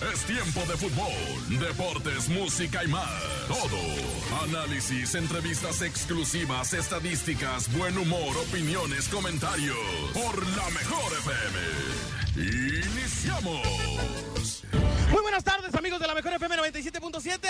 Es 0.00 0.20
tiempo 0.26 0.60
de 0.60 0.76
fútbol, 0.76 1.58
deportes, 1.58 2.28
música 2.28 2.84
y 2.84 2.86
más. 2.86 3.10
Todo. 3.48 4.44
Análisis, 4.44 5.16
entrevistas 5.16 5.82
exclusivas, 5.82 6.72
estadísticas, 6.72 7.68
buen 7.76 7.98
humor, 7.98 8.36
opiniones, 8.48 9.08
comentarios. 9.08 9.76
Por 10.14 10.46
la 10.56 10.70
mejor 10.70 11.12
FM. 11.14 12.78
Iniciamos. 12.86 14.37
97.7. 16.78 17.40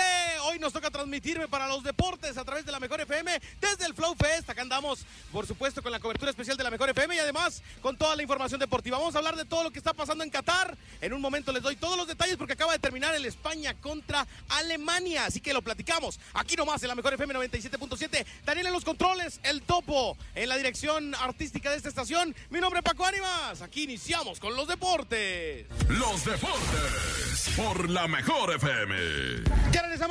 Hoy 0.45 0.57
nos 0.57 0.73
toca 0.73 0.89
transmitirme 0.89 1.47
para 1.47 1.67
los 1.67 1.83
deportes 1.83 2.35
a 2.35 2.43
través 2.43 2.65
de 2.65 2.71
la 2.71 2.79
Mejor 2.79 2.99
FM 3.01 3.39
desde 3.61 3.85
el 3.85 3.93
Flow 3.93 4.15
Fest. 4.15 4.49
Acá 4.49 4.63
andamos, 4.63 5.05
por 5.31 5.45
supuesto, 5.45 5.83
con 5.83 5.91
la 5.91 5.99
cobertura 5.99 6.31
especial 6.31 6.57
de 6.57 6.63
la 6.63 6.71
Mejor 6.71 6.89
FM 6.89 7.15
y 7.15 7.19
además 7.19 7.61
con 7.79 7.95
toda 7.95 8.15
la 8.15 8.23
información 8.23 8.59
deportiva. 8.59 8.97
Vamos 8.97 9.13
a 9.13 9.19
hablar 9.19 9.35
de 9.35 9.45
todo 9.45 9.63
lo 9.63 9.69
que 9.69 9.77
está 9.77 9.93
pasando 9.93 10.23
en 10.23 10.31
Qatar. 10.31 10.75
En 10.99 11.13
un 11.13 11.21
momento 11.21 11.51
les 11.51 11.61
doy 11.61 11.75
todos 11.75 11.95
los 11.95 12.07
detalles 12.07 12.37
porque 12.37 12.53
acaba 12.53 12.73
de 12.73 12.79
terminar 12.79 13.13
el 13.13 13.23
España 13.23 13.75
contra 13.75 14.25
Alemania. 14.49 15.25
Así 15.25 15.41
que 15.41 15.53
lo 15.53 15.61
platicamos 15.61 16.19
aquí 16.33 16.55
nomás 16.55 16.81
en 16.81 16.87
la 16.87 16.95
Mejor 16.95 17.13
FM 17.13 17.35
97.7. 17.35 18.25
Daniel 18.45 18.67
en 18.67 18.73
los 18.73 18.83
controles, 18.83 19.39
el 19.43 19.61
topo 19.61 20.17
en 20.33 20.49
la 20.49 20.57
dirección 20.57 21.13
artística 21.13 21.69
de 21.69 21.77
esta 21.77 21.89
estación. 21.89 22.35
Mi 22.49 22.59
nombre 22.59 22.79
es 22.79 22.83
Paco 22.83 23.05
Ánimas. 23.05 23.61
Aquí 23.61 23.83
iniciamos 23.83 24.39
con 24.39 24.55
los 24.55 24.67
deportes. 24.67 25.67
Los 25.87 26.25
deportes 26.25 27.51
por 27.55 27.89
la 27.89 28.07
mejor 28.07 28.55
FM. 28.55 29.18
Ya 29.19 29.58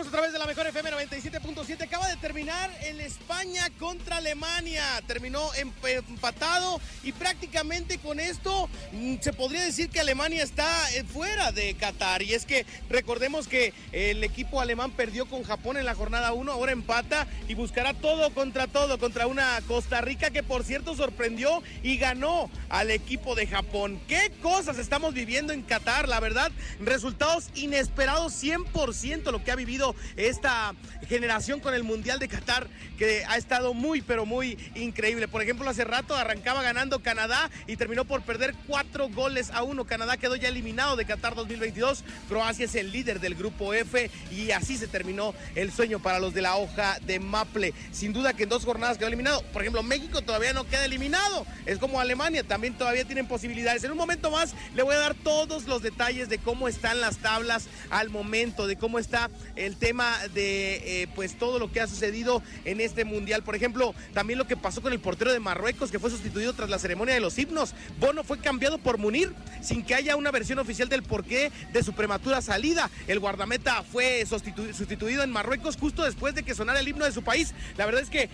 a 0.07 0.11
través 0.11 0.33
de 0.33 0.39
la 0.39 0.47
mejor 0.47 0.65
FM 0.65 0.93
97.7. 0.93 1.83
Acaba 1.83 2.07
de 2.09 2.17
terminar 2.19 2.71
el 2.85 3.01
España 3.01 3.69
contra 3.81 4.19
Alemania. 4.19 4.85
Terminó 5.09 5.51
empatado 5.55 6.81
y 7.03 7.11
prácticamente 7.11 7.99
con 7.99 8.21
esto 8.21 8.69
mm, 8.93 9.17
se 9.21 9.33
podría 9.33 9.65
decir 9.65 9.91
que 9.91 9.99
Alemania 9.99 10.45
está 10.45 10.69
eh, 10.93 11.03
fuera 11.03 11.51
de 11.51 11.75
Qatar. 11.75 12.23
Y 12.23 12.35
es 12.35 12.45
que 12.45 12.65
recordemos 12.89 13.49
que 13.49 13.75
el 13.91 14.23
equipo 14.23 14.61
alemán 14.61 14.93
perdió 14.93 15.27
con 15.27 15.43
Japón 15.43 15.77
en 15.77 15.85
la 15.85 15.97
jornada 15.97 16.33
1, 16.33 16.53
ahora 16.53 16.71
empata 16.71 17.27
y 17.49 17.55
buscará 17.55 17.93
todo 17.93 18.33
contra 18.33 18.69
todo 18.69 19.01
contra 19.01 19.27
una 19.27 19.61
Costa 19.67 20.01
Rica 20.01 20.31
que 20.31 20.45
por 20.45 20.63
cierto 20.63 20.95
sorprendió 20.95 21.61
y 21.83 21.97
ganó 21.97 22.51
al 22.69 22.93
equipo 22.93 23.35
de 23.35 23.49
Japón. 23.49 24.01
¿Qué 24.07 24.31
cosas 24.43 24.79
estamos 24.79 25.13
viviendo 25.13 25.53
en 25.53 25.63
Qatar? 25.63 26.09
La 26.09 26.21
verdad, 26.21 26.53
resultados 26.79 27.49
inesperados 27.57 28.41
100% 28.41 29.33
lo 29.33 29.43
que 29.43 29.51
ha 29.51 29.57
vivido 29.57 29.88
esta 30.17 30.75
generación 31.09 31.61
con 31.61 31.75
el 31.75 31.85
Mundial 31.85 32.19
de 32.19 32.29
Qatar, 32.29 32.69
que 32.99 33.25
ha 33.27 33.37
estado 33.37 33.75
muy, 33.75 34.03
pero 34.03 34.27
muy 34.27 34.59
increíble. 34.75 35.29
Por 35.29 35.43
ejemplo, 35.43 35.69
hace 35.69 35.85
rato 35.85 36.15
arrancaba 36.17 36.63
ganando 36.63 37.01
Canadá 37.01 37.51
y 37.67 37.77
terminó 37.77 38.05
por 38.05 38.23
perder 38.23 38.55
cuatro 38.67 39.09
goles 39.09 39.51
a 39.51 39.63
uno. 39.63 39.85
Canadá 39.85 40.17
quedó 40.17 40.37
ya 40.37 40.49
eliminado 40.49 40.97
de 40.97 41.05
Qatar 41.05 41.35
2022. 41.35 42.05
Croacia 42.29 42.65
es 42.65 42.75
el 42.75 42.93
líder 42.93 43.21
del 43.21 43.35
grupo 43.35 43.75
F 43.75 44.11
y 44.31 44.51
así 44.51 44.77
se 44.77 44.89
terminó 44.89 45.35
el 45.55 45.73
sueño 45.73 46.01
para 46.01 46.19
los 46.19 46.35
de 46.35 46.43
la 46.43 46.57
hoja 46.57 46.99
de 47.07 47.21
Maple. 47.21 47.73
Sin 47.93 48.13
duda 48.13 48.35
que 48.35 48.45
en 48.45 48.49
dos 48.49 48.65
jornadas 48.65 48.99
quedó 48.99 49.09
eliminado. 49.09 49.43
Por 49.53 49.63
ejemplo, 49.63 49.83
México 49.83 50.23
todavía 50.23 50.53
no 50.53 50.67
queda 50.67 50.85
eliminado. 50.85 51.47
Es 51.67 51.79
como 51.79 52.01
Alemania, 52.01 52.43
también 52.43 52.75
todavía 52.75 53.05
tienen 53.05 53.27
posibilidades. 53.27 53.85
En 53.85 53.93
un 53.93 53.99
momento 53.99 54.31
más 54.31 54.55
le 54.75 54.83
voy 54.83 54.95
a 54.95 54.99
dar 54.99 55.15
todos 55.15 55.67
los 55.67 55.83
detalles 55.83 56.29
de 56.29 56.39
cómo 56.39 56.69
están 56.69 57.01
las 57.01 57.19
tablas 57.19 57.67
al 57.91 58.11
momento, 58.11 58.67
de 58.67 58.77
cómo 58.77 58.99
está 58.99 59.31
el 59.69 59.77
tema 59.77 60.17
de 60.35 61.03
eh, 61.03 61.09
pues 61.15 61.39
todo 61.39 61.59
lo 61.59 61.71
que 61.71 61.81
ha 61.81 61.87
sucedido 61.87 62.43
en 62.65 62.81
este 62.81 63.05
mundial. 63.05 63.43
Por 63.45 63.55
ejemplo, 63.55 63.95
también 64.15 64.39
lo 64.39 64.47
que 64.47 64.57
pasó 64.57 64.81
con 64.81 64.93
el 64.93 64.99
portero 64.99 65.31
de 65.31 65.41
Marruecos, 65.41 65.91
que 65.91 65.99
fue 65.99 66.11
sustituido 66.11 66.55
tras 66.55 66.71
la 66.71 66.79
ceremonia 66.79 67.15
de 67.15 67.21
los 67.21 67.39
himnos. 67.39 67.75
Bono 68.01 68.25
fue 68.25 68.39
cambiado 68.39 68.79
por 68.79 68.99
Munir 68.99 69.33
sin 69.61 69.85
que 69.85 69.95
haya 69.95 70.17
una 70.17 70.31
versión 70.31 70.59
oficial 70.59 70.89
del 70.89 71.03
porqué 71.03 71.53
de 71.73 71.83
su 71.83 71.93
prematura 71.93 72.41
salida. 72.41 72.91
El 73.07 73.21
guardameta 73.21 73.83
fue 73.83 74.25
sustituido 74.27 75.23
en 75.23 75.31
Marruecos 75.31 75.77
justo 75.77 76.03
después 76.03 76.35
de 76.35 76.43
que 76.43 76.55
sonara 76.55 76.81
el 76.81 76.89
himno 76.89 77.05
de 77.05 77.13
su 77.13 77.23
país. 77.23 77.55
La 77.77 77.85
verdad 77.85 78.03
es 78.03 78.11
que 78.11 78.31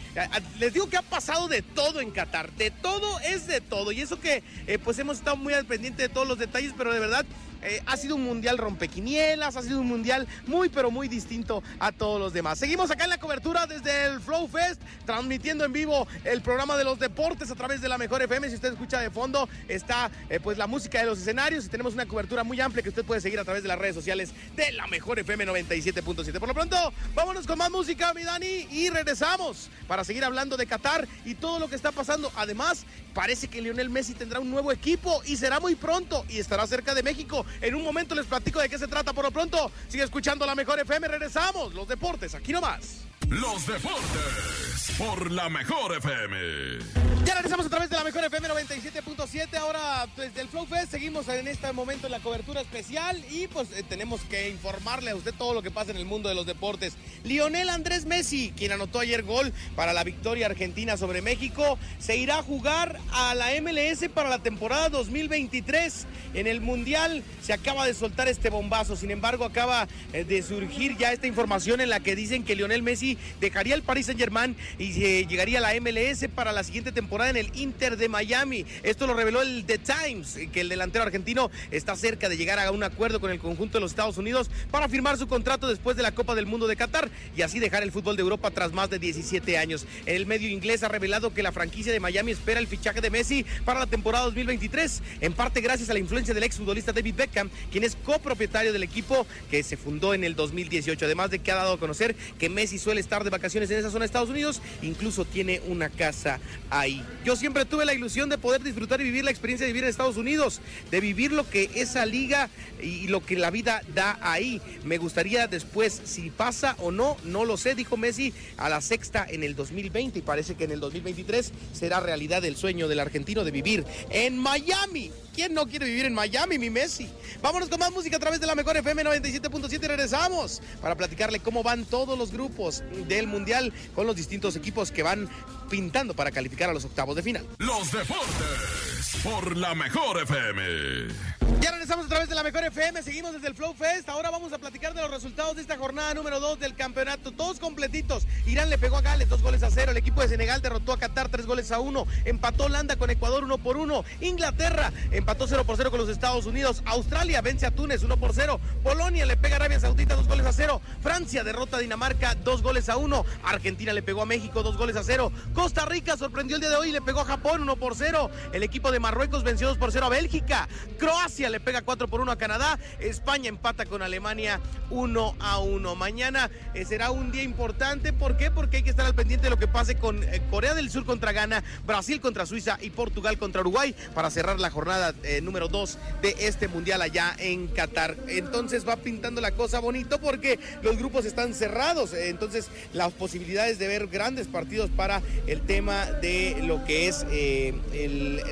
les 0.61 0.73
digo 0.73 0.89
que 0.89 0.97
ha 0.97 1.03
pasado 1.03 1.49
de 1.49 1.63
todo 1.63 2.01
en 2.01 2.13
Qatar. 2.13 2.53
De 2.53 2.71
todo 2.71 3.19
es 3.21 3.49
de 3.49 3.61
todo. 3.61 3.91
Y 3.91 4.01
eso 4.01 4.21
que 4.21 4.45
eh, 4.69 4.79
pues 4.79 4.99
hemos 5.01 5.19
estado 5.19 5.37
muy 5.37 5.53
al 5.53 5.65
pendiente 5.65 6.03
de 6.03 6.09
todos 6.09 6.29
los 6.29 6.39
detalles, 6.39 6.73
pero 6.77 6.93
de 6.93 7.01
verdad 7.01 7.27
eh, 7.65 7.83
ha 7.87 7.97
sido 7.97 8.17
un 8.17 8.25
mundial 8.25 8.59
rompequinielas, 8.59 9.57
ha 9.57 9.63
sido 9.63 9.81
un 9.81 9.89
mundial 9.89 10.29
muy, 10.47 10.69
pero 10.69 10.91
muy 10.91 11.09
distinto 11.09 11.63
a 11.79 11.93
todos 11.93 12.21
los 12.21 12.33
demás. 12.33 12.59
Seguimos 12.59 12.91
acá 12.91 13.05
en 13.05 13.11
la 13.11 13.19
cobertura 13.19 13.67
desde 13.67 14.07
el 14.07 14.21
Flow 14.21 14.47
Fest, 14.49 14.81
transmitiendo 15.07 15.65
en 15.65 15.73
vivo 15.73 16.07
el 16.25 16.43
programa 16.43 16.77
de 16.77 16.85
los 16.85 16.99
deportes 16.99 17.51
a 17.51 17.55
través 17.55 17.81
de 17.81 17.89
la 17.89 17.99
Mejor 17.99 18.23
FM. 18.23 18.49
Si 18.49 18.55
usted 18.57 18.73
escucha 18.73 19.01
de 19.01 19.11
fondo, 19.11 19.49
está 19.69 20.11
eh, 20.29 20.41
pues 20.41 20.59
la 20.59 20.67
música 20.67 21.01
de 21.01 21.07
los 21.07 21.19
escenarios 21.19 21.65
y 21.65 21.69
tenemos 21.69 21.95
una 21.95 22.07
cobertura 22.07 22.45
muy 22.45 22.61
amplia 22.61 22.83
que 22.83 22.91
usted 22.91 23.05
puede 23.05 23.21
seguir 23.21 23.39
a 23.41 23.45
través 23.45 23.63
de 23.63 23.69
las 23.69 23.79
redes 23.79 23.95
sociales 23.95 24.33
de 24.57 24.73
la 24.73 24.87
Mejor 24.87 25.19
FM 25.19 25.47
97.7. 25.47 26.39
Por 26.39 26.49
lo 26.49 26.55
pronto, 26.55 26.77
vámonos 27.15 27.47
con 27.47 27.59
más 27.59 27.71
música, 27.71 28.13
mi 28.15 28.25
Dani, 28.25 28.67
y 28.71 28.91
regresamos 28.91 29.71
para 29.89 30.05
seguir 30.05 30.25
hablando 30.25 30.57
de 30.57 30.67
Qatar 30.67 31.09
y 31.25 31.35
todo 31.35 31.59
lo 31.59 31.69
que 31.69 31.77
está 31.77 31.93
pasando. 31.93 32.31
Además, 32.37 32.85
parece 33.15 33.49
que 33.49 33.63
Lionel 33.63 33.91
Messi 33.91 34.15
tendrá 34.15 34.41
un 34.41 34.51
nuevo 34.51 34.73
equipo 34.73 35.23
y 35.25 35.37
será 35.37 35.61
muy 35.61 35.75
pronto 35.75 36.25
y 36.29 36.39
estará 36.39 36.67
cerca 36.67 36.95
de 36.95 37.03
México. 37.03 37.47
En 37.61 37.75
un 37.75 37.83
momento 37.83 38.15
les 38.15 38.27
platico 38.27 38.61
de 38.61 38.69
qué 38.69 38.79
se 38.79 38.89
trata. 38.89 39.13
Por 39.13 39.25
lo 39.25 39.31
pronto, 39.31 39.71
sigue 39.89 40.05
escuchando 40.05 40.47
la 40.47 40.55
mejor 40.55 40.79
FM. 40.81 41.09
Regresamos. 41.09 41.75
Los 41.75 41.89
deportes, 41.89 42.35
aquí 42.35 42.53
nomás. 42.53 43.05
Los 43.29 43.67
deportes 43.67 44.65
por 44.99 45.31
la 45.31 45.49
mejor 45.49 45.97
FM. 45.97 46.79
Ya 47.25 47.35
regresamos 47.35 47.64
de 47.91 47.97
la 47.97 48.05
mejor 48.05 48.25
FM 48.25 48.49
97.7. 48.49 49.57
Ahora 49.59 50.07
desde 50.17 50.41
el 50.41 50.49
Flow 50.49 50.65
Fest 50.65 50.91
seguimos 50.93 51.29
en 51.29 51.47
este 51.47 51.71
momento 51.73 52.07
en 52.07 52.13
la 52.13 52.21
cobertura 52.21 52.63
especial 52.63 53.23
y 53.31 53.47
pues 53.47 53.69
eh, 53.73 53.83
tenemos 53.87 54.23
que 54.23 54.49
informarle 54.49 55.11
a 55.11 55.17
usted 55.17 55.35
todo 55.35 55.53
lo 55.53 55.61
que 55.61 55.71
pasa 55.71 55.91
en 55.91 55.99
el 55.99 56.07
mundo 56.07 56.31
de 56.31 56.35
los 56.35 56.47
deportes. 56.47 56.95
Lionel 57.25 57.69
Andrés 57.69 58.07
Messi, 58.07 58.55
quien 58.57 58.73
anotó 58.73 59.01
ayer 59.01 59.23
gol 59.23 59.53
para 59.77 59.93
la 59.93 60.03
victoria 60.03 60.47
argentina 60.47 60.97
sobre 60.97 61.21
México, 61.21 61.79
se 61.99 62.17
irá 62.17 62.39
a 62.39 62.43
jugar 62.43 62.99
a 63.13 63.35
la 63.35 63.49
MLS 63.61 64.09
para 64.09 64.31
la 64.31 64.39
temporada 64.39 64.89
2023. 64.89 66.07
En 66.33 66.47
el 66.47 66.63
Mundial 66.63 67.23
se 67.43 67.53
acaba 67.53 67.87
de 67.87 67.93
soltar 67.93 68.29
este 68.29 68.49
bombazo, 68.49 68.97
sin 68.97 69.11
embargo 69.11 69.45
acaba 69.45 69.89
eh, 70.15 70.25
de 70.25 70.43
surgir 70.43 70.97
ya 70.97 71.13
esta 71.13 71.27
información 71.27 71.83
en 71.83 71.91
la 71.91 72.01
que 72.01 72.17
dicen 72.17 72.45
que 72.45 72.57
Lionel 72.57 72.83
Messi 72.83 73.19
dejaría 73.41 73.75
el 73.75 73.83
Paris 73.83 74.07
Saint 74.07 74.19
Germain 74.19 74.57
y 74.79 75.05
eh, 75.05 75.27
llegaría 75.27 75.59
a 75.59 75.61
la 75.61 75.79
MLS 75.81 76.27
para 76.35 76.53
la 76.53 76.65
siguiente 76.65 76.91
temporada 76.91 77.31
en 77.31 77.37
el 77.37 77.51
Inter 77.55 77.74
de 77.75 78.09
Miami. 78.09 78.65
Esto 78.83 79.07
lo 79.07 79.15
reveló 79.15 79.43
el 79.43 79.65
The 79.67 79.79
Times, 79.79 80.39
que 80.53 80.61
el 80.61 80.69
delantero 80.69 81.05
argentino 81.05 81.51
está 81.73 81.97
cerca 81.97 82.29
de 82.29 82.37
llegar 82.37 82.59
a 82.59 82.71
un 82.71 82.85
acuerdo 82.85 83.21
con 83.21 83.33
el 83.33 83.41
conjunto 83.41 83.79
de 83.79 83.83
los 83.83 83.91
Estados 83.91 84.17
Unidos 84.17 84.49
para 84.71 84.89
firmar 84.89 85.19
su 85.19 85.27
contrato 85.27 85.69
después 85.69 85.97
de 85.97 86.03
la 86.05 86.13
Copa 86.13 86.37
del 86.37 86.47
Mundo 86.47 86.69
de 86.69 86.77
Qatar 86.77 87.11
y 87.37 87.43
así 87.43 87.59
dejar 87.59 87.83
el 87.83 87.91
fútbol 87.91 88.17
de 88.17 88.23
Europa 88.23 88.51
tras 88.53 88.73
más 88.73 88.91
de 88.91 89.01
17 89.01 89.59
años. 89.59 89.87
El 90.07 90.25
medio 90.25 90.49
inglés 90.49 90.85
ha 90.85 90.89
revelado 90.89 91.35
que 91.35 91.43
la 91.43 91.51
franquicia 91.51 91.93
de 91.93 92.01
Miami 92.01 92.31
espera 92.31 92.61
el 92.61 92.69
fichaje 92.69 93.01
de 93.01 93.11
Messi 93.11 93.45
para 93.65 93.81
la 93.81 93.87
temporada 93.87 94.25
2023, 94.27 95.03
en 95.21 95.33
parte 95.33 95.61
gracias 95.61 95.91
a 95.91 95.95
la 95.95 95.99
influencia 95.99 96.33
del 96.33 96.45
exfutbolista 96.45 96.93
David 96.93 97.17
Beckham, 97.17 97.51
quien 97.73 97.83
es 97.83 97.97
copropietario 97.97 98.73
del 98.73 98.85
equipo 98.85 99.27
que 99.51 99.63
se 99.65 99.77
fundó 99.77 100.15
en 100.15 100.23
el 100.23 100.37
2018. 100.37 101.05
Además 101.05 101.31
de 101.31 101.41
que 101.41 101.51
ha 101.51 101.57
dado 101.57 101.75
a 101.75 101.79
conocer 101.79 102.15
que 102.39 102.49
Messi 102.49 102.79
suele 102.79 103.01
estar 103.01 103.25
de 103.25 103.31
vacaciones 103.31 103.71
en 103.71 103.81
esa 103.81 103.91
zona 103.91 104.01
de 104.01 104.07
Estados 104.07 104.31
Unidos, 104.31 104.63
incluso 104.81 105.25
tiene 105.25 105.61
una 105.67 105.91
casa 105.91 106.39
ahí. 106.71 107.05
Yo 107.25 107.37
siempre 107.37 107.64
tuve 107.65 107.85
la 107.85 107.95
ilusión 107.95 108.29
de 108.29 108.39
poder 108.39 108.63
disfrutar 108.63 109.01
y 109.01 109.05
vivir 109.05 109.25
la 109.25 109.31
experiencia 109.31 109.67
de 109.67 109.73
vivir 109.73 109.85
en 109.85 109.91
Estados 109.91 110.17
Unidos, 110.17 110.61
de 110.91 111.01
vivir 111.01 111.33
lo 111.33 111.49
que 111.49 111.71
esa 111.75 112.07
liga 112.07 112.51
y 112.81 113.09
lo 113.09 113.25
que 113.25 113.37
la 113.37 113.51
vida 113.51 113.83
da 113.95 114.19
ahí. 114.21 114.61
Me 114.85 114.99
gustaría 114.99 115.47
después, 115.47 116.01
si 116.05 116.31
pasa 116.31 116.77
o 116.79 116.91
no, 116.91 117.17
no 117.25 117.45
lo 117.45 117.57
sé, 117.57 117.75
dijo 117.75 117.97
Messi 117.97 118.33
a 118.57 118.69
la 118.69 118.81
sexta 118.81 119.27
en 119.29 119.43
el 119.43 119.55
2020 119.55 120.19
y 120.19 120.23
parece 120.23 120.55
que 120.55 120.65
en 120.65 120.73
el 120.73 120.81
2023 120.81 121.53
será 121.73 122.01
realidad 122.01 122.45
el 122.45 122.57
sueño 122.57 122.89
del 122.89 123.01
argentino 123.01 123.45
de 123.45 123.51
vivir 123.51 123.85
en 124.11 124.39
Miami. 124.39 125.11
¿Quién 125.35 125.53
no 125.53 125.67
quiere 125.67 125.87
vivir 125.87 126.05
en 126.05 126.15
Miami, 126.15 126.59
mi 126.59 126.71
Messi? 126.71 127.11
Vámonos 127.43 127.69
con 127.69 127.81
más 127.81 127.91
música 127.91 128.17
a 128.17 128.21
través 128.21 128.41
de 128.41 128.47
la 128.47 128.55
mejor 128.55 128.77
FM 128.77 129.05
97.7 129.05 129.73
y 129.83 129.87
regresamos 129.87 130.63
para 130.81 130.95
platicarle 130.95 131.41
cómo 131.41 131.63
van 131.65 131.85
todos 131.85 132.17
los 132.17 132.31
grupos 132.31 132.85
del 133.09 133.27
Mundial 133.27 133.73
con 133.95 134.07
los 134.07 134.15
distintos 134.15 134.55
equipos 134.55 134.93
que 134.93 135.03
van 135.03 135.29
pintando 135.69 136.15
para 136.15 136.31
calificar 136.31 136.71
a 136.71 136.73
los 136.73 136.85
octavos 136.85 137.17
de 137.17 137.23
final. 137.23 137.47
Los 137.59 137.91
deportes 137.91 139.17
por 139.25 139.57
la 139.57 139.75
mejor 139.75 140.23
FM. 140.23 141.44
Ya 141.65 141.71
regresamos 141.71 142.05
a 142.05 142.09
través 142.11 142.29
de 142.29 142.35
la 142.35 142.43
Mejor 142.43 142.63
FM, 142.63 143.03
seguimos 143.03 143.33
desde 143.33 143.49
el 143.49 143.55
Flow 143.55 143.73
Fest. 143.73 144.11
Ahora 144.11 144.29
vamos 144.29 144.53
a 144.53 144.59
platicar 144.59 144.93
de 144.93 145.01
los 145.01 145.11
resultados 145.11 145.57
de 145.57 145.63
esta 145.63 145.79
jornada 145.79 146.13
número 146.13 146.39
2 146.39 146.61
del 146.61 146.75
campeonato. 146.75 147.33
Todos 147.33 147.59
completitos. 147.59 148.27
Irán 148.45 148.69
le 148.69 148.77
pegó 148.77 148.99
a 148.99 149.01
Gales 149.01 149.31
dos 149.31 149.41
goles 149.41 149.63
a 149.63 149.71
cero. 149.71 149.93
El 149.93 149.97
equipo 149.97 150.21
de 150.21 150.29
Senegal 150.29 150.61
derrotó 150.61 150.93
a 150.93 150.99
Qatar 150.99 151.31
tres 151.31 151.47
goles 151.47 151.73
a 151.73 151.81
uno. 151.81 152.07
Empató 152.27 152.65
Holanda 152.65 152.97
con 152.97 153.09
Ecuador 153.09 153.45
uno 153.45 153.57
por 153.57 153.79
uno. 153.79 154.05
Inglaterra 154.21 154.93
empató 155.11 155.47
0 155.49 155.65
por 155.65 155.79
0 155.79 155.91
con 155.91 156.01
los 156.01 156.11
Estados 156.11 156.45
Unidos. 156.45 156.83
Australia 156.85 157.41
vence 157.41 157.65
a 157.65 157.71
Túnez 157.71 158.03
1 158.03 158.15
por 158.19 158.35
0. 158.35 158.61
Polonia 158.83 159.25
le 159.25 159.39
pega 159.39 159.55
a 159.55 159.57
Arabia 159.57 159.81
Saudita 159.81 160.17
dos 160.17 160.29
goles 160.29 160.45
a 160.45 160.53
cero. 160.53 160.83
Francia 161.01 161.45
derrota 161.45 161.79
a 161.79 161.81
Dinamarca 161.81 162.35
dos 162.35 162.61
goles 162.61 162.91
a 162.91 162.99
uno. 162.99 163.25
Argentina 163.43 163.95
le 163.95 164.03
pegó 164.03 164.21
a 164.21 164.27
México 164.27 164.63
dos 164.63 164.77
goles 164.77 164.97
a 164.97 165.03
cero. 165.03 165.33
Costa 165.55 165.87
Rica 165.87 166.19
sorprendió 166.19 166.57
el 166.57 166.61
día 166.61 166.69
de 166.69 166.77
hoy 166.77 166.91
y 166.91 166.93
le 166.93 167.01
pegó 167.01 167.21
a 167.21 167.25
Japón 167.25 167.63
1 167.63 167.77
por 167.77 167.97
0. 167.97 168.31
El 168.53 168.63
equipo 168.63 168.93
de 168.93 169.01
Marruecos 169.01 169.43
venció 169.45 169.69
2 169.69 169.79
por 169.79 169.93
0 169.93 170.05
a 170.05 170.09
Bélgica. 170.11 170.69
Croacia 170.99 171.54
le 171.55 171.61
pega 171.61 171.83
4 171.83 172.09
por 172.09 172.21
1 172.21 172.33
a 172.33 172.37
Canadá. 172.37 172.81
España 172.99 173.49
empata 173.49 173.87
con 173.87 174.03
Alemania 174.03 174.61
1 174.91 175.37
a 175.39 175.59
1. 175.59 175.95
Mañana 175.95 176.51
eh, 176.75 176.85
será 176.85 177.13
un 177.13 177.31
día 177.31 177.45
importante. 177.45 178.13
¿Por 178.13 178.37
qué? 178.37 178.51
Porque 178.51 178.79
hay 178.79 178.83
que 178.83 178.91
estar 178.91 179.07
al 179.07 179.15
pendiente 179.15 179.45
de 179.45 179.51
lo 179.51 179.57
que 179.57 179.69
pase 179.69 179.95
con 179.95 180.25
eh, 180.25 180.43
Corea 180.51 180.75
del 180.75 180.91
Sur 180.91 181.05
contra 181.05 181.31
Ghana, 181.31 181.63
Brasil 181.87 182.21
contra 182.21 182.45
Suiza 182.45 182.77
y 182.81 182.91
Portugal 182.91 183.39
contra 183.39 183.61
Uruguay 183.61 183.95
para 184.15 184.33
cerrar 184.33 184.59
la 184.59 184.71
jornada 184.71 185.15
eh, 185.23 185.41
número 185.43 185.69
2 185.69 185.99
de 186.23 186.35
este 186.41 186.67
mundial 186.67 187.03
allá 187.03 187.37
en 187.39 187.69
Qatar. 187.69 188.17
Entonces 188.27 188.87
va 188.87 188.97
pintando 188.97 189.41
la 189.41 189.53
cosa 189.53 189.79
bonito 189.79 190.21
porque 190.21 190.59
los 190.83 190.97
grupos 190.97 191.25
están 191.25 191.55
cerrados. 191.55 192.15
Entonces 192.15 192.69
las 192.93 193.13
posibilidades 193.13 193.79
de 193.79 193.87
ver 193.87 194.09
grandes 194.09 194.49
partidos 194.49 194.91
para 194.91 195.23
el 195.47 195.61
tema 195.61 196.07
de 196.07 196.57
lo 196.65 196.85
que 196.85 197.07
es 197.07 197.25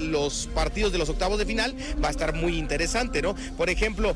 los 0.01 0.49
partidos 0.55 0.93
de 0.93 0.99
los 0.99 1.09
octavos 1.09 1.39
de 1.39 1.47
final 1.47 1.75
va 2.03 2.09
a 2.09 2.11
estar 2.13 2.35
muy 2.35 2.53
interesante, 2.57 2.82
¿no? 3.23 3.35
Por 3.57 3.71
ejemplo, 3.71 4.15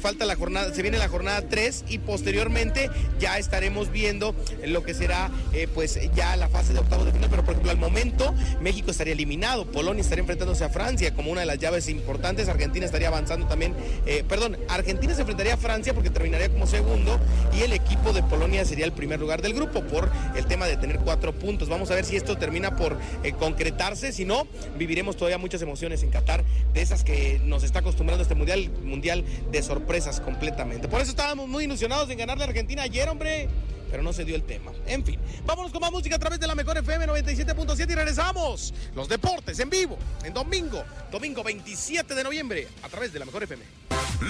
falta 0.00 0.24
la 0.24 0.36
jornada, 0.36 0.72
se 0.74 0.82
viene 0.82 0.98
la 0.98 1.08
jornada 1.08 1.42
3 1.48 1.84
y 1.88 1.98
posteriormente 1.98 2.90
ya 3.18 3.38
estaremos 3.38 3.90
viendo 3.90 4.34
lo 4.64 4.82
que 4.82 4.94
será 4.94 5.30
eh, 5.52 5.68
pues 5.72 5.98
ya 6.14 6.36
la 6.36 6.48
fase 6.48 6.72
de 6.72 6.80
octavos 6.80 7.06
de 7.06 7.12
final, 7.12 7.28
pero 7.30 7.44
por 7.44 7.52
ejemplo 7.52 7.70
al 7.70 7.78
momento 7.78 8.34
México 8.60 8.90
estaría 8.90 9.12
eliminado, 9.12 9.66
Polonia 9.66 10.00
estaría 10.00 10.20
enfrentándose 10.20 10.64
a 10.64 10.68
Francia 10.68 11.14
como 11.14 11.30
una 11.30 11.40
de 11.40 11.46
las 11.46 11.58
llaves 11.58 11.88
importantes, 11.88 12.48
Argentina 12.48 12.86
estaría 12.86 13.08
avanzando 13.08 13.46
también, 13.46 13.74
eh, 14.06 14.24
perdón, 14.28 14.56
Argentina 14.68 15.14
se 15.14 15.20
enfrentaría 15.20 15.54
a 15.54 15.56
Francia 15.56 15.94
porque 15.94 16.10
terminaría 16.10 16.48
como 16.48 16.66
segundo 16.66 17.18
y 17.56 17.62
el 17.62 17.72
equipo 17.72 18.12
de 18.12 18.22
Polonia 18.22 18.64
sería 18.64 18.84
el 18.84 18.92
primer 18.92 19.20
lugar 19.20 19.42
del 19.42 19.54
grupo 19.54 19.82
por 19.82 20.10
el 20.36 20.46
tema 20.46 20.66
de 20.66 20.76
tener 20.76 20.98
cuatro 20.98 21.32
puntos. 21.32 21.68
Vamos 21.68 21.90
a 21.90 21.94
ver 21.94 22.04
si 22.04 22.16
esto 22.16 22.36
termina 22.36 22.76
por 22.76 22.96
eh, 23.22 23.32
concretarse, 23.32 24.12
si 24.12 24.24
no, 24.24 24.46
viviremos 24.78 25.16
todavía 25.16 25.38
muchas 25.38 25.62
emociones 25.62 26.02
en 26.02 26.10
Qatar, 26.10 26.44
de 26.72 26.82
esas 26.82 27.04
que 27.04 27.40
nos 27.44 27.62
está 27.62 27.82
acostumbrando 27.90 28.22
este 28.22 28.34
mundial, 28.34 28.70
mundial 28.82 29.24
de 29.50 29.62
sorpresas 29.62 30.20
completamente. 30.20 30.88
Por 30.88 31.00
eso 31.00 31.10
estábamos 31.10 31.48
muy 31.48 31.64
ilusionados 31.64 32.08
en 32.10 32.18
ganarle 32.18 32.44
a 32.44 32.46
Argentina 32.48 32.82
ayer, 32.82 33.08
hombre 33.08 33.48
pero 33.90 34.04
no 34.04 34.12
se 34.12 34.24
dio 34.24 34.36
el 34.36 34.44
tema. 34.44 34.70
En 34.86 35.04
fin, 35.04 35.18
vámonos 35.44 35.72
con 35.72 35.80
más 35.80 35.90
música 35.90 36.14
a 36.14 36.18
través 36.20 36.38
de 36.38 36.46
la 36.46 36.54
mejor 36.54 36.78
FM 36.78 37.08
97.7 37.08 37.90
y 37.90 37.94
regresamos. 37.96 38.72
Los 38.94 39.08
deportes 39.08 39.58
en 39.58 39.68
vivo, 39.68 39.98
en 40.22 40.32
domingo, 40.32 40.84
domingo 41.10 41.42
27 41.42 42.14
de 42.14 42.22
noviembre, 42.22 42.68
a 42.84 42.88
través 42.88 43.12
de 43.12 43.18
la 43.18 43.24
mejor 43.24 43.42
FM. 43.42 43.64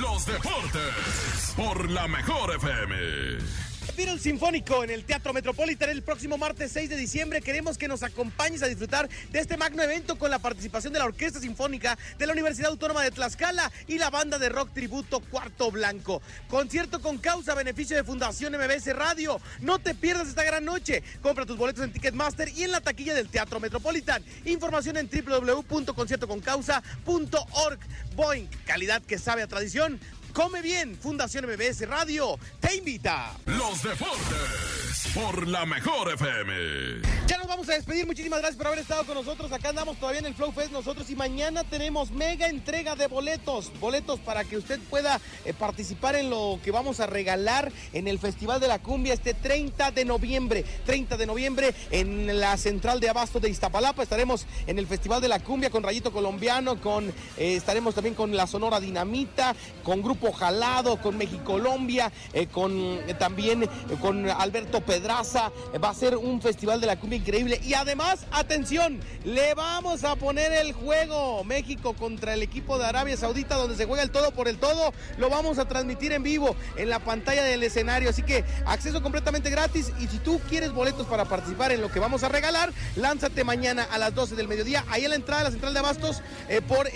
Los 0.01 0.25
deportes 0.25 1.53
por 1.57 1.91
la 1.91 2.09
mejor 2.09 2.55
FM. 2.55 3.70
Beatle 3.97 4.19
Sinfónico 4.19 4.85
en 4.85 4.91
el 4.91 5.05
Teatro 5.05 5.33
Metropolitan 5.33 5.89
el 5.91 6.03
próximo 6.03 6.37
martes 6.39 6.73
6 6.73 6.91
de 6.91 6.97
diciembre. 6.97 7.41
Queremos 7.41 7.79
que 7.79 7.89
nos 7.89 8.03
acompañes 8.03 8.63
a 8.63 8.67
disfrutar 8.67 9.09
de 9.31 9.39
este 9.39 9.57
magno 9.57 9.83
evento 9.83 10.19
con 10.19 10.31
la 10.31 10.39
participación 10.39 10.93
de 10.93 10.99
la 10.99 11.07
Orquesta 11.07 11.41
Sinfónica 11.41 11.97
de 12.19 12.27
la 12.27 12.33
Universidad 12.33 12.71
Autónoma 12.71 13.03
de 13.03 13.11
Tlaxcala 13.11 13.73
y 13.87 13.99
la 13.99 14.11
banda 14.11 14.39
de 14.39 14.49
rock 14.49 14.71
tributo 14.73 15.21
Cuarto 15.21 15.71
Blanco. 15.71 16.23
Concierto 16.49 17.01
con 17.01 17.19
causa 17.19 17.55
beneficio 17.55 17.97
de 17.97 18.05
Fundación 18.05 18.55
MBS 18.55 18.95
Radio. 18.95 19.41
No 19.61 19.79
te 19.79 19.95
pierdas 19.95 20.29
esta 20.29 20.45
gran 20.45 20.65
noche. 20.65 21.03
Compra 21.23 21.47
tus 21.47 21.57
boletos 21.57 21.85
en 21.85 21.93
Ticketmaster 21.93 22.51
y 22.51 22.65
en 22.65 22.73
la 22.73 22.81
taquilla 22.81 23.15
del 23.15 23.29
Teatro 23.29 23.61
Metropolitan. 23.61 24.23
Información 24.45 24.97
en 24.99 25.09
www.conciertoconcausa.org. 25.11 27.79
Boeing, 28.15 28.47
calidad 28.67 29.01
que 29.03 29.19
sabe 29.19 29.43
a 29.43 29.47
tradición. 29.47 29.99
Come 30.33 30.63
bien, 30.63 30.97
Fundación 30.97 31.47
MBS 31.47 31.89
Radio 31.89 32.39
te 32.61 32.77
invita. 32.77 33.33
Los 33.47 33.83
deportes 33.83 35.09
por 35.15 35.47
la 35.49 35.67
mejor 35.67 36.13
FM. 36.13 37.03
Ya 37.27 37.39
nos 37.39 37.49
vamos 37.49 37.60
despedir. 37.75 38.07
Muchísimas 38.07 38.41
gracias 38.41 38.57
por 38.57 38.69
haber 38.69 38.81
estado 38.81 39.05
con 39.05 39.15
nosotros. 39.15 39.53
Acá 39.53 39.71
andamos 39.71 39.99
todavía 39.99 40.21
en 40.21 40.27
el 40.27 40.35
Flow 40.35 40.53
Fest 40.53 40.73
nosotros 40.73 41.09
y 41.11 41.17
mañana 41.17 41.65
tenemos 41.65 42.11
mega 42.11 42.49
entrega 42.49 42.97
de 42.97 43.07
boletos. 43.07 43.71
Boletos 43.81 44.21
para 44.21 44.45
que 44.45 44.57
usted 44.57 44.81
pueda 44.91 45.21
eh, 45.45 45.53
participar 45.53 46.17
en 46.17 46.31
lo 46.31 46.59
que 46.63 46.71
vamos 46.71 47.01
a 47.01 47.07
regalar 47.07 47.73
en 47.93 48.09
el 48.09 48.19
Festival 48.19 48.61
de 48.61 48.69
la 48.69 48.79
Cumbia 48.79 49.15
este 49.15 49.35
30 49.35 49.91
de 49.91 50.05
noviembre. 50.05 50.65
30 50.87 51.17
de 51.17 51.27
noviembre 51.27 51.75
en 51.91 52.41
la 52.41 52.57
central 52.57 53.01
de 53.01 53.09
Abasto 53.09 53.41
de 53.41 53.51
Iztapalapa. 53.51 54.03
Estaremos 54.03 54.47
en 54.67 54.79
el 54.79 54.87
Festival 54.87 55.21
de 55.21 55.29
la 55.29 55.41
Cumbia 55.41 55.71
con 55.71 55.83
Rayito 55.83 56.13
Colombiano, 56.13 56.81
con 56.81 57.09
eh, 57.09 57.57
estaremos 57.57 57.95
también 57.95 58.15
con 58.15 58.37
la 58.37 58.47
Sonora 58.47 58.81
Dinamita, 58.81 59.55
con 59.83 60.03
Grupo 60.03 60.33
Jalado, 60.33 61.01
con 61.01 61.17
México 61.17 61.41
Colombia, 61.45 62.13
eh, 62.33 62.47
con 62.47 62.73
eh, 62.73 63.15
también 63.19 63.69
con 64.01 64.29
Alberto 64.29 64.81
Pedraza. 64.81 65.51
va 65.83 65.91
a 65.91 65.95
ser 65.95 66.17
un 66.17 66.41
festival 66.41 66.81
de 66.81 66.87
la 66.87 66.99
cumbia 66.99 67.19
increíble. 67.19 67.60
Y 67.63 67.75
además, 67.75 68.27
atención, 68.33 69.01
le 69.25 69.55
vamos 69.55 70.05
a 70.05 70.17
poner 70.17 70.53
el 70.53 70.73
juego 70.73 71.45
México 71.45 71.95
contra 71.95 72.35
el 72.35 72.43
equipo 72.43 72.79
de 72.79 72.87
Arabia 72.87 73.17
Saudita, 73.17 73.57
donde 73.57 73.77
se 73.77 73.87
juega 73.87 74.03
el 74.03 74.11
todo 74.11 74.31
por 74.33 74.49
el 74.49 74.59
todo. 74.59 74.93
Lo 75.19 75.29
vamos 75.29 75.59
a 75.59 75.67
transmitir 75.69 76.13
en 76.13 76.23
vivo 76.23 76.57
en 76.77 76.89
la 76.89 76.99
pantalla 77.01 77.45
del 77.45 77.63
escenario. 77.63 78.11
Así 78.11 78.23
que 78.23 78.45
acceso 78.67 79.03
completamente 79.03 79.51
gratis. 79.51 79.93
Y 80.01 80.07
si 80.07 80.19
tú 80.19 80.41
quieres 80.49 80.73
boletos 80.73 81.07
para 81.07 81.27
participar 81.27 81.73
en 81.73 81.81
lo 81.81 81.91
que 81.91 82.01
vamos 82.01 82.23
a 82.25 82.29
regalar, 82.29 82.73
lánzate 82.97 83.45
mañana 83.45 83.87
a 83.91 83.99
las 83.99 84.15
12 84.15 84.37
del 84.37 84.49
mediodía, 84.49 84.85
ahí 84.89 85.05
en 85.05 85.11
la 85.11 85.17
entrada 85.17 85.43
de 85.43 85.45
la 85.45 85.51
central 85.53 85.75
de 85.75 85.79
Abastos, 85.81 86.23
por 86.67 86.89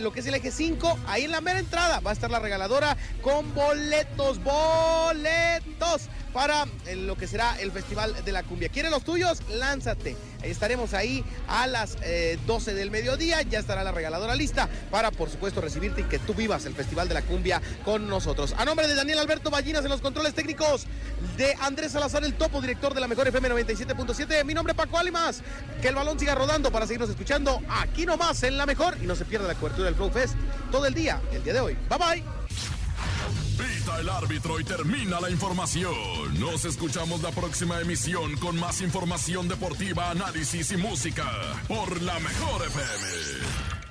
lo 0.00 0.12
que 0.12 0.20
es 0.20 0.26
el 0.26 0.34
eje 0.34 0.50
5, 0.50 0.98
ahí 1.06 1.24
en 1.24 1.30
la 1.30 1.40
mera 1.40 1.58
entrada 1.58 2.00
va 2.00 2.10
a 2.10 2.14
estar 2.14 2.30
la 2.30 2.38
regaladora 2.38 2.96
con 3.20 3.54
boletos, 3.54 4.42
boletos 4.42 6.08
para 6.32 6.66
eh, 6.86 6.96
lo 6.96 7.16
que 7.16 7.26
será 7.26 7.60
el 7.60 7.72
Festival 7.72 8.24
de 8.24 8.32
la 8.32 8.42
Cumbia. 8.42 8.68
¿Quieres 8.68 8.90
los 8.90 9.04
tuyos? 9.04 9.40
Lánzate. 9.50 10.16
Estaremos 10.42 10.92
ahí 10.94 11.24
a 11.46 11.66
las 11.66 11.96
12 12.46 12.70
eh, 12.70 12.74
del 12.74 12.90
mediodía. 12.90 13.42
Ya 13.42 13.58
estará 13.58 13.84
la 13.84 13.92
regaladora 13.92 14.34
lista 14.34 14.68
para, 14.90 15.10
por 15.10 15.30
supuesto, 15.30 15.60
recibirte 15.60 16.02
y 16.02 16.04
que 16.04 16.18
tú 16.18 16.34
vivas 16.34 16.64
el 16.66 16.74
Festival 16.74 17.08
de 17.08 17.14
la 17.14 17.22
Cumbia 17.22 17.60
con 17.84 18.08
nosotros. 18.08 18.54
A 18.58 18.64
nombre 18.64 18.88
de 18.88 18.94
Daniel 18.94 19.18
Alberto 19.18 19.50
Ballinas 19.50 19.84
en 19.84 19.90
los 19.90 20.00
controles 20.00 20.34
técnicos, 20.34 20.86
de 21.36 21.54
Andrés 21.60 21.92
Salazar, 21.92 22.24
el 22.24 22.34
topo, 22.34 22.60
director 22.60 22.94
de 22.94 23.00
la 23.00 23.08
Mejor 23.08 23.28
FM 23.28 23.50
97.7. 23.50 24.44
Mi 24.44 24.54
nombre 24.54 24.72
es 24.72 24.76
Paco 24.76 24.98
Alimas. 24.98 25.42
Que 25.80 25.88
el 25.88 25.94
balón 25.94 26.18
siga 26.18 26.34
rodando 26.34 26.70
para 26.70 26.86
seguirnos 26.86 27.10
escuchando 27.10 27.60
aquí 27.68 28.06
nomás 28.06 28.42
en 28.42 28.56
la 28.56 28.66
Mejor 28.66 28.96
y 29.00 29.06
no 29.06 29.14
se 29.14 29.24
pierda 29.24 29.46
la 29.46 29.54
cobertura 29.54 29.86
del 29.86 29.94
Flow 29.94 30.10
Fest 30.10 30.34
todo 30.70 30.86
el 30.86 30.94
día, 30.94 31.20
el 31.32 31.44
día 31.44 31.52
de 31.52 31.60
hoy. 31.60 31.76
Bye 31.88 31.98
bye. 31.98 32.81
El 34.00 34.08
árbitro 34.08 34.58
y 34.58 34.64
termina 34.64 35.20
la 35.20 35.30
información. 35.30 35.94
Nos 36.40 36.64
escuchamos 36.64 37.22
la 37.22 37.30
próxima 37.30 37.80
emisión 37.80 38.36
con 38.36 38.58
más 38.58 38.80
información 38.80 39.48
deportiva, 39.48 40.10
análisis 40.10 40.72
y 40.72 40.76
música 40.76 41.24
por 41.68 42.00
la 42.02 42.18
mejor 42.18 42.66
FM. 42.66 43.81